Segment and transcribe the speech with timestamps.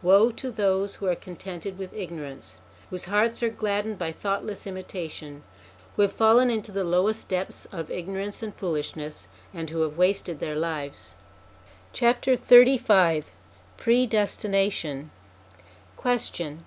[0.00, 2.58] Woe to those who are contented with ignorance,
[2.90, 5.42] whose hearts are gladdened by thoughtless imitation,
[5.96, 10.38] who have fallen into the lowest depths of ignorance and foolishness, and who have wasted
[10.38, 11.16] their lives!
[11.94, 13.24] XXXV
[13.76, 15.10] PREDESTINATION
[15.96, 16.64] Question.